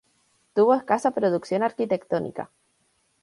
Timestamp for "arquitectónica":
1.61-2.49